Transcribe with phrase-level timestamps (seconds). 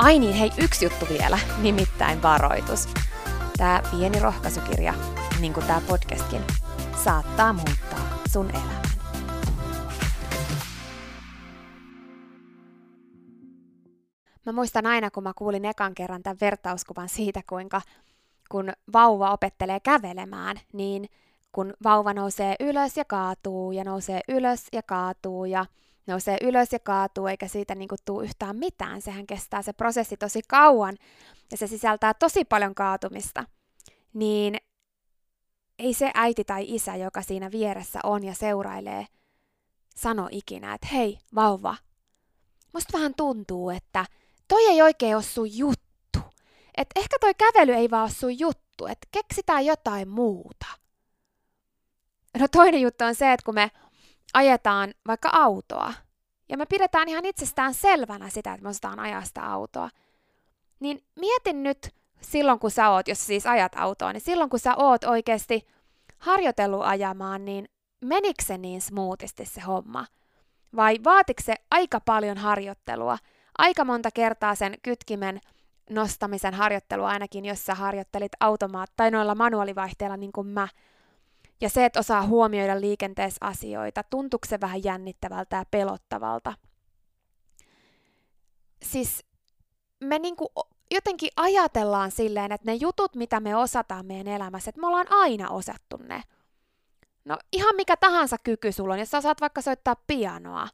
[0.00, 2.88] Ai niin, hei, yksi juttu vielä, nimittäin varoitus.
[3.56, 4.94] Tämä pieni rohkaisukirja,
[5.40, 6.40] niin kuin tämä podcastkin,
[7.04, 8.82] saattaa muuttaa sun elämän.
[14.46, 17.80] Mä muistan aina, kun mä kuulin ekan kerran tämän vertauskuvan siitä, kuinka
[18.50, 21.08] kun vauva opettelee kävelemään, niin
[21.52, 25.66] kun vauva nousee ylös ja kaatuu ja nousee ylös ja kaatuu ja
[26.06, 29.02] nousee ylös ja kaatuu, eikä siitä niin kuin tuu yhtään mitään.
[29.02, 30.96] Sehän kestää se prosessi tosi kauan
[31.50, 33.44] ja se sisältää tosi paljon kaatumista.
[34.14, 34.56] Niin
[35.78, 39.06] ei se äiti tai isä, joka siinä vieressä on ja seurailee,
[39.96, 41.76] sano ikinä, että hei, vauva,
[42.72, 44.04] musta vähän tuntuu, että
[44.48, 46.20] toi ei oikein ole sun juttu.
[46.76, 50.66] Että ehkä toi kävely ei vaan ole sun juttu, että keksitään jotain muuta.
[52.38, 53.70] No toinen juttu on se, että kun me
[54.34, 55.92] ajetaan vaikka autoa,
[56.48, 59.90] ja me pidetään ihan itsestään selvänä sitä, että me osataan ajaa sitä autoa,
[60.80, 64.74] niin mietin nyt silloin, kun sä oot, jos siis ajat autoa, niin silloin, kun sä
[64.76, 65.66] oot oikeasti
[66.18, 67.68] harjoitellut ajamaan, niin
[68.00, 70.06] menikö se niin smoothisti se homma?
[70.76, 73.18] Vai vaatiko se aika paljon harjoittelua?
[73.58, 75.40] Aika monta kertaa sen kytkimen
[75.90, 80.68] nostamisen harjoittelua ainakin, jos sä harjoittelit automaat tai noilla manuaalivaihteilla niin kuin mä–
[81.60, 86.54] ja se, että osaa huomioida liikenteessä asioita, tuntuuko se vähän jännittävältä ja pelottavalta?
[88.82, 89.24] Siis
[90.00, 90.52] me niinku
[90.90, 95.48] jotenkin ajatellaan silleen, että ne jutut, mitä me osataan meidän elämässä, että me ollaan aina
[95.48, 96.22] osattu ne.
[97.24, 100.68] No ihan mikä tahansa kyky sulla on, jos sä osaat vaikka soittaa pianoa,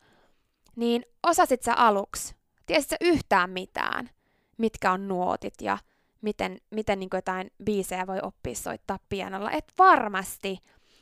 [0.77, 2.35] niin osasit sä aluksi,
[2.67, 4.11] tiesit sä yhtään mitään,
[4.59, 5.79] mitkä on nuotit ja
[6.21, 9.51] miten, miten niin jotain biisejä voi oppia soittaa pianolla.
[9.51, 10.59] Et varmasti,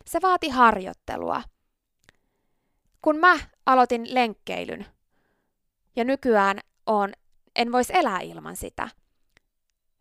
[0.07, 1.43] se vaati harjoittelua.
[3.03, 4.87] Kun mä aloitin lenkkeilyn,
[5.97, 7.13] ja nykyään on,
[7.57, 8.89] en voisi elää ilman sitä.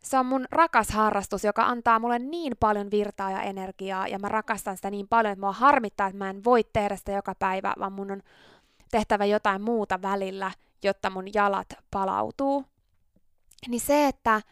[0.02, 4.28] Se on mun rakas harrastus, joka antaa mulle niin paljon virtaa ja energiaa, ja mä
[4.28, 7.74] rakastan sitä niin paljon, että mua harmittaa, että mä en voi tehdä sitä joka päivä,
[7.78, 8.22] vaan mun on
[8.90, 10.50] tehtävä jotain muuta välillä,
[10.82, 12.64] jotta mun jalat palautuu.
[13.68, 14.42] Niin se, että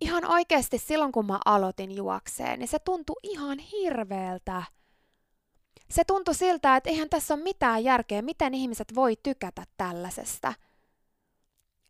[0.00, 4.62] ihan oikeasti silloin, kun mä aloitin juokseen, niin se tuntui ihan hirveältä.
[5.90, 10.54] Se tuntui siltä, että eihän tässä ole mitään järkeä, miten ihmiset voi tykätä tällaisesta.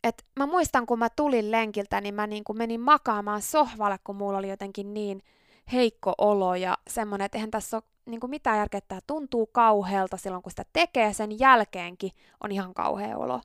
[0.03, 4.15] Et mä muistan, kun mä tulin lenkiltä, niin mä niin kuin menin makaamaan sohvalle, kun
[4.15, 5.23] mulla oli jotenkin niin
[5.71, 9.47] heikko olo ja semmoinen, että eihän tässä ole niin kuin mitään järkeä, että tämä tuntuu
[9.47, 12.11] kauhealta silloin, kun sitä tekee, sen jälkeenkin
[12.43, 13.41] on ihan kauhea olo.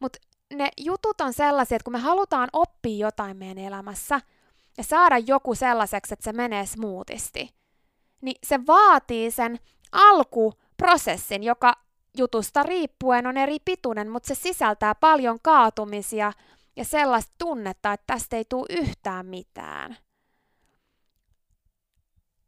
[0.00, 0.18] Mutta
[0.54, 4.20] ne jutut on sellaisia, että kun me halutaan oppia jotain meidän elämässä
[4.76, 7.54] ja saada joku sellaiseksi, että se menee smoothisti,
[8.22, 9.58] niin se vaatii sen
[9.92, 11.72] alkuprosessin, joka
[12.16, 16.32] jutusta riippuen on eri pituinen, mutta se sisältää paljon kaatumisia
[16.76, 19.96] ja sellaista tunnetta, että tästä ei tule yhtään mitään.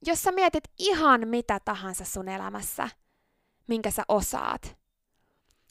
[0.06, 2.88] Jos sä mietit ihan mitä tahansa sun elämässä,
[3.66, 4.76] minkä sä osaat,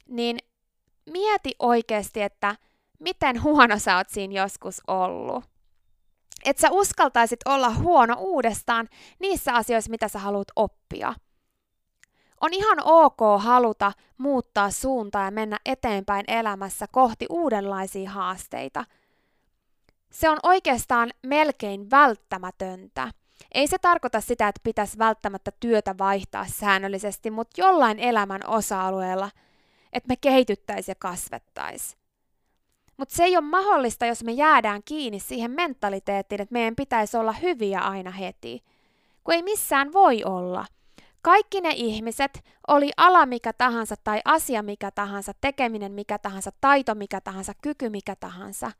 [0.08, 0.38] niin
[1.12, 2.56] mieti oikeasti, että
[3.00, 5.46] miten huono sä oot siinä joskus ollut.
[6.46, 8.90] Että sä uskaltaisit olla huono uudestaan
[9.20, 11.14] niissä asioissa, mitä sä haluat oppia.
[12.42, 18.86] On ihan ok haluta muuttaa suuntaa ja mennä eteenpäin elämässä kohti uudenlaisia haasteita.
[20.12, 23.12] Se on oikeastaan melkein välttämätöntä.
[23.54, 29.30] Ei se tarkoita sitä, että pitäisi välttämättä työtä vaihtaa säännöllisesti, mutta jollain elämän osa-alueella,
[29.94, 32.00] että me kehityttäisiin ja kasvettaisiin.
[32.98, 37.32] Mutta se ei ole mahdollista, jos me jäädään kiinni siihen mentaliteettiin, että meidän pitäisi olla
[37.32, 38.64] hyviä aina heti.
[39.24, 40.66] Kun ei missään voi olla.
[41.22, 46.96] Kaikki ne ihmiset, oli ala mikä tahansa tai asia mikä tahansa, tekeminen mikä tahansa, taito
[46.96, 48.72] mikä tahansa, kyky mikä tahansa,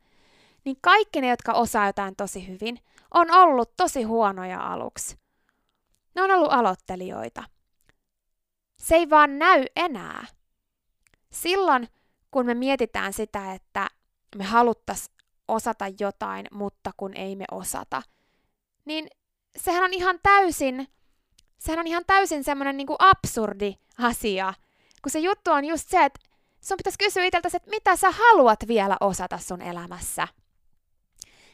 [0.64, 2.78] niin kaikki ne, jotka osaa jotain tosi hyvin,
[3.14, 5.18] on ollut tosi huonoja aluksi.
[6.14, 7.44] Ne on ollut aloittelijoita.
[8.78, 10.26] Se ei vaan näy enää.
[11.32, 11.88] Silloin,
[12.30, 13.88] kun me mietitään sitä, että
[14.36, 15.16] me haluttaisiin
[15.48, 18.02] osata jotain, mutta kun ei me osata,
[18.84, 19.08] niin
[19.56, 20.88] sehän on ihan täysin,
[21.58, 24.54] sehän on ihan täysin semmoinen niin kuin absurdi asia.
[25.02, 26.20] Kun se juttu on just se, että
[26.60, 30.28] sun pitäisi kysyä itseltäsi, että mitä sä haluat vielä osata sun elämässä.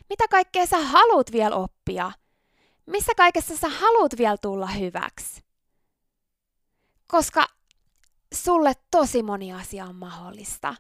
[0.08, 2.12] Mitä kaikkea sä haluat vielä oppia?
[2.86, 5.44] Missä kaikessa sä haluat vielä tulla hyväksi?
[7.06, 7.46] Koska
[8.34, 10.74] sulle tosi moni asia on mahdollista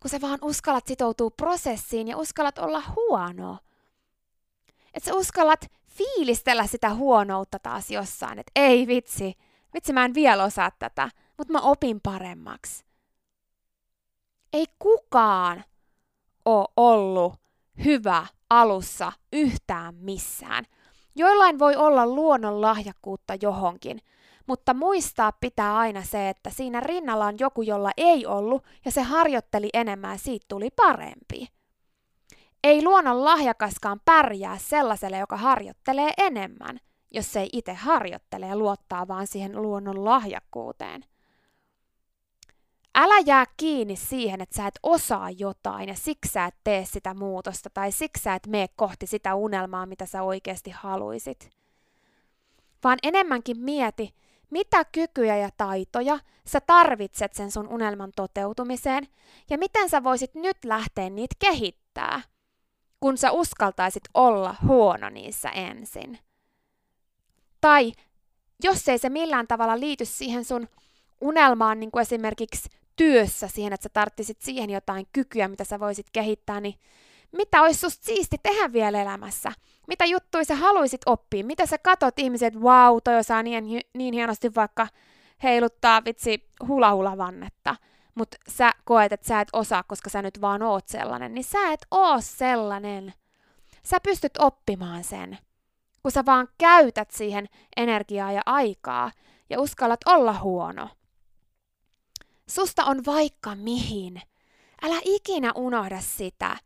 [0.00, 3.58] kun sä vaan uskallat sitoutua prosessiin ja uskallat olla huono.
[4.94, 9.34] Että sä uskallat fiilistellä sitä huonoutta taas jossain, että ei vitsi,
[9.74, 12.84] vitsi mä en vielä osaa tätä, mutta mä opin paremmaksi.
[14.52, 15.64] Ei kukaan
[16.44, 17.34] ole ollut
[17.84, 20.64] hyvä alussa yhtään missään.
[21.16, 24.00] Joillain voi olla luonnon lahjakkuutta johonkin,
[24.50, 29.02] mutta muistaa pitää aina se, että siinä rinnalla on joku, jolla ei ollut, ja se
[29.02, 31.46] harjoitteli enemmän ja siitä tuli parempi.
[32.64, 36.80] Ei luonnon lahjakaskaan pärjää sellaiselle, joka harjoittelee enemmän,
[37.10, 41.04] jos se ei itse harjoittele ja luottaa vaan siihen luonnon lahjakkuuteen.
[42.94, 47.14] Älä jää kiinni siihen, että sä et osaa jotain ja siksi sä et tee sitä
[47.14, 51.50] muutosta tai siksi sä et mene kohti sitä unelmaa, mitä sä oikeasti haluisit.
[52.84, 54.14] Vaan enemmänkin mieti,
[54.50, 59.08] mitä kykyjä ja taitoja sä tarvitset sen sun unelman toteutumiseen
[59.50, 62.22] ja miten sä voisit nyt lähteä niitä kehittää,
[63.00, 66.18] kun sä uskaltaisit olla huono niissä ensin.
[67.60, 67.92] Tai
[68.62, 70.68] jos ei se millään tavalla liity siihen sun
[71.20, 76.06] unelmaan, niin kuin esimerkiksi työssä siihen, että sä tarttisit siihen jotain kykyä, mitä sä voisit
[76.12, 76.74] kehittää, niin
[77.32, 79.52] mitä olisi susta siisti tehdä vielä elämässä?
[79.90, 81.44] Mitä juttuja sä haluaisit oppia?
[81.44, 84.88] Mitä sä katot ihmiset, wow, toi osaa niin, niin hienosti vaikka
[85.42, 87.76] heiluttaa vitsi hula vannetta,
[88.14, 91.72] mutta sä koet, että sä et osaa, koska sä nyt vaan oot sellainen, niin sä
[91.72, 93.14] et oo sellainen.
[93.82, 95.38] Sä pystyt oppimaan sen,
[96.02, 97.46] kun sä vaan käytät siihen
[97.76, 99.10] energiaa ja aikaa
[99.50, 100.88] ja uskallat olla huono.
[102.48, 104.22] Susta on vaikka mihin.
[104.82, 106.56] Älä ikinä unohda sitä.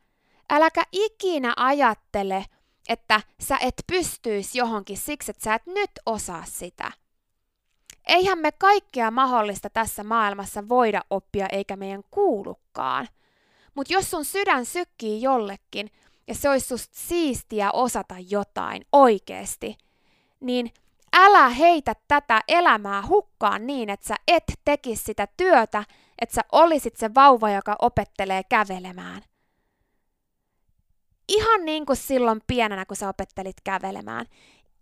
[0.51, 2.45] Äläkä ikinä ajattele,
[2.89, 6.93] että sä et pystyisi johonkin siksi, että sä et nyt osaa sitä.
[8.07, 13.09] Eihän me kaikkea mahdollista tässä maailmassa voida oppia eikä meidän kuulukaan.
[13.75, 15.91] Mutta jos sun sydän sykkii jollekin
[16.27, 19.77] ja se olisi susta siistiä osata jotain oikeesti,
[20.41, 20.73] niin
[21.17, 25.85] älä heitä tätä elämää hukkaan niin, että sä et tekisi sitä työtä,
[26.19, 29.23] että sä olisit se vauva, joka opettelee kävelemään.
[31.29, 34.27] Ihan niin kuin silloin pienenä, kun sä opettelit kävelemään.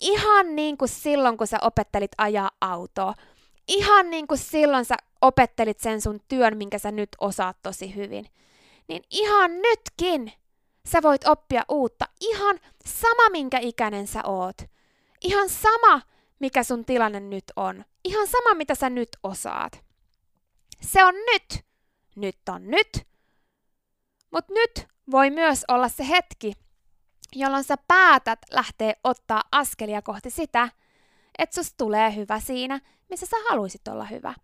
[0.01, 3.15] Ihan niin kuin silloin, kun sä opettelit ajaa autoa.
[3.69, 8.27] Ihan niin kuin silloin sä opettelit sen sun työn, minkä sä nyt osaat tosi hyvin.
[8.89, 10.33] Niin ihan nytkin
[10.87, 12.05] sä voit oppia uutta.
[12.21, 14.57] Ihan sama, minkä ikäinen sä oot.
[15.21, 16.01] Ihan sama,
[16.39, 17.85] mikä sun tilanne nyt on.
[18.05, 19.85] Ihan sama, mitä sä nyt osaat.
[20.81, 21.65] Se on nyt.
[22.17, 23.07] Nyt on nyt.
[24.31, 26.53] Mutta nyt voi myös olla se hetki,
[27.33, 30.69] jolloin sä päätät lähteä ottaa askelia kohti sitä,
[31.39, 32.81] että susta tulee hyvä siinä,
[33.11, 34.35] missä sä haluaisit olla hyvä.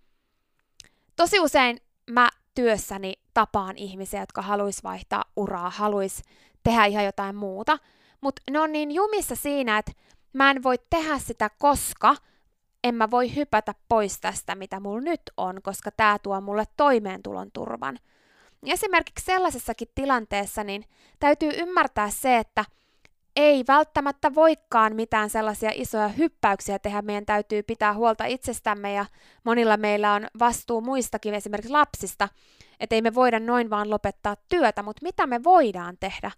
[1.17, 6.23] Tosi usein mä työssäni tapaan ihmisiä, jotka haluais vaihtaa uraa, haluais
[6.63, 7.79] tehdä ihan jotain muuta,
[8.21, 9.93] mutta ne on niin jumissa siinä, että
[10.33, 12.17] mä en voi tehdä sitä, koska
[12.85, 17.51] en mä voi hypätä pois tästä, mitä mulla nyt on, koska tämä tuo mulle toimeentulon
[17.53, 17.99] turvan.
[18.67, 20.85] Esimerkiksi sellaisessakin tilanteessa niin
[21.21, 22.65] täytyy ymmärtää se, että
[23.37, 27.03] ei välttämättä voikaan mitään sellaisia isoja hyppäyksiä tehdä.
[27.03, 29.07] Meidän täytyy pitää huolta itsestämme ja
[29.45, 32.29] monilla meillä on vastuu muistakin, esimerkiksi lapsista,
[32.81, 36.31] että ei me voida noin vaan lopettaa työtä, mutta mitä me voidaan tehdä,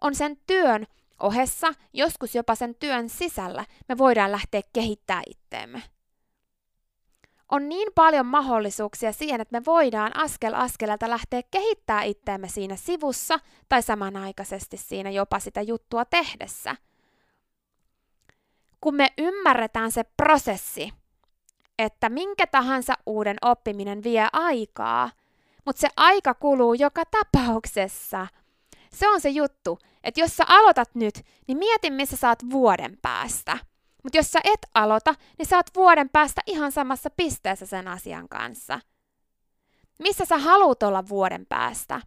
[0.00, 0.86] on sen työn
[1.20, 5.82] ohessa, joskus jopa sen työn sisällä, me voidaan lähteä kehittämään itteemme.
[7.48, 13.40] On niin paljon mahdollisuuksia siihen, että me voidaan askel askeleelta lähteä kehittämään itteemme siinä sivussa
[13.68, 16.76] tai samanaikaisesti siinä jopa sitä juttua tehdessä.
[18.80, 20.92] Kun me ymmärretään se prosessi,
[21.78, 25.10] että minkä tahansa uuden oppiminen vie aikaa,
[25.64, 28.26] mutta se aika kuluu joka tapauksessa.
[28.92, 33.58] Se on se juttu, että jos sä aloitat nyt, niin mieti, missä saat vuoden päästä.
[34.02, 38.28] Mutta jos sä et aloita, niin sä oot vuoden päästä ihan samassa pisteessä sen asian
[38.28, 38.80] kanssa.
[39.98, 42.00] Missä sä haluut olla vuoden päästä?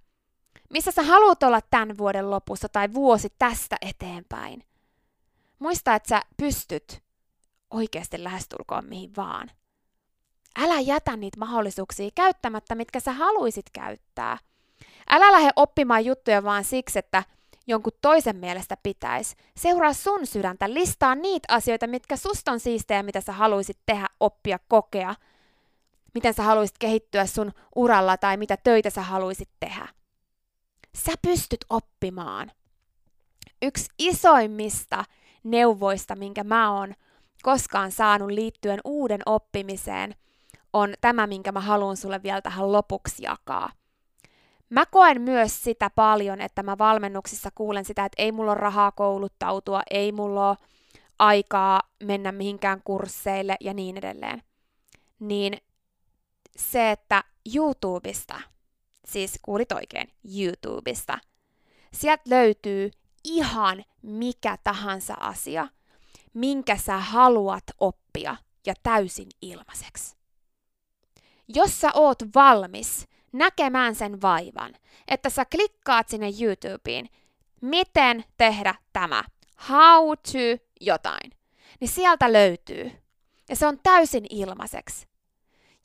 [0.69, 4.63] Missä sä haluut olla tämän vuoden lopussa tai vuosi tästä eteenpäin?
[5.59, 7.03] Muista, että sä pystyt
[7.69, 9.51] oikeasti lähestulkoon mihin vaan.
[10.59, 14.37] Älä jätä niitä mahdollisuuksia käyttämättä, mitkä sä haluisit käyttää.
[15.09, 17.23] Älä lähde oppimaan juttuja vaan siksi, että
[17.67, 19.35] jonkun toisen mielestä pitäisi.
[19.57, 24.59] Seuraa sun sydäntä, listaa niitä asioita, mitkä susta on siistejä, mitä sä haluaisit tehdä, oppia,
[24.67, 25.15] kokea.
[26.13, 29.87] Miten sä haluaisit kehittyä sun uralla tai mitä töitä sä haluaisit tehdä.
[30.95, 32.51] Sä pystyt oppimaan.
[33.61, 35.03] Yksi isoimmista
[35.43, 36.93] neuvoista, minkä mä oon
[37.43, 40.15] koskaan saanut liittyen uuden oppimiseen,
[40.73, 43.69] on tämä, minkä mä haluan sulle vielä tähän lopuksi jakaa.
[44.71, 48.91] Mä koen myös sitä paljon, että mä valmennuksissa kuulen sitä, että ei mulla ole rahaa
[48.91, 50.57] kouluttautua, ei mulla ole
[51.19, 54.43] aikaa mennä mihinkään kursseille ja niin edelleen.
[55.19, 55.57] Niin
[56.55, 57.23] se, että
[57.55, 58.41] YouTubesta,
[59.05, 60.07] siis kuulit oikein,
[60.39, 61.17] YouTubesta,
[61.93, 62.91] sieltä löytyy
[63.23, 65.67] ihan mikä tahansa asia,
[66.33, 68.35] minkä sä haluat oppia
[68.65, 70.15] ja täysin ilmaiseksi.
[71.47, 74.73] Jos sä oot valmis näkemään sen vaivan,
[75.07, 77.09] että sä klikkaat sinne YouTubeen,
[77.61, 79.23] miten tehdä tämä,
[79.69, 81.31] how to jotain,
[81.79, 82.91] niin sieltä löytyy.
[83.49, 85.07] Ja se on täysin ilmaiseksi.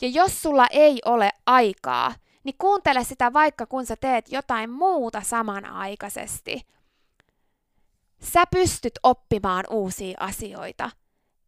[0.02, 5.20] Ja jos sulla ei ole aikaa, niin kuuntele sitä vaikka kun sä teet jotain muuta
[5.20, 6.62] samanaikaisesti.
[8.22, 10.90] Sä pystyt oppimaan uusia asioita.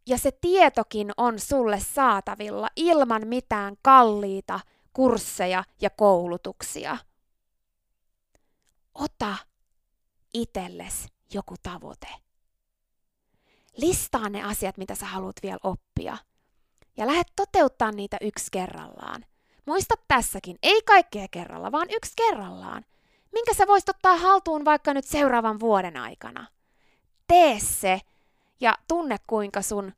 [0.07, 4.61] Ja se tietokin on sulle saatavilla ilman mitään kalliita
[4.93, 6.99] kursseja ja koulutuksia.
[8.95, 9.37] Ota
[10.35, 12.09] itelles joku tavoite.
[13.77, 16.17] Listaa ne asiat, mitä sä haluat vielä oppia.
[16.97, 19.25] Ja lähde toteuttaa niitä yksi kerrallaan.
[19.67, 22.85] Muista tässäkin, ei kaikkea kerralla, vaan yksi kerrallaan.
[23.33, 26.47] Minkä sä voisit ottaa haltuun vaikka nyt seuraavan vuoden aikana.
[27.27, 28.01] Tee se
[28.61, 29.93] ja tunne kuinka sun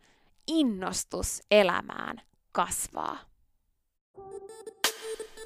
[0.47, 3.19] innostus elämään kasvaa.